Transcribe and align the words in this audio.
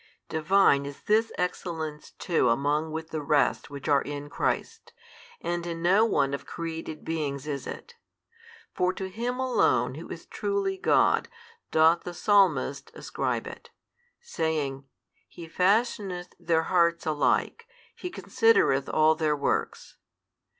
Divine 0.29 0.87
is 0.87 1.03
this 1.03 1.31
excellence 1.37 2.09
too 2.09 2.49
along 2.49 2.89
with 2.91 3.11
the 3.11 3.21
rest 3.21 3.69
which 3.69 3.87
are 3.87 4.01
in 4.01 4.31
Christ, 4.31 4.93
and 5.41 5.63
in 5.67 5.83
no 5.83 6.05
one 6.05 6.33
of 6.33 6.43
created 6.47 7.05
beings 7.05 7.45
is 7.45 7.67
it. 7.67 7.93
For 8.73 8.93
to 8.93 9.09
Him 9.11 9.37
Alone 9.39 9.93
Who 9.93 10.07
is 10.09 10.25
truly 10.25 10.75
God 10.79 11.27
doth 11.69 12.01
the 12.01 12.15
Psalmist 12.15 12.89
ascribe 12.95 13.45
it, 13.45 13.69
saying, 14.19 14.85
He 15.27 15.47
fashioneth 15.47 16.33
their 16.39 16.63
hearts 16.63 17.05
alike, 17.05 17.67
He 17.95 18.09
considereth 18.09 18.89
all 18.89 19.13
|166 19.15 19.19
their 19.19 19.35
works. 19.37 19.97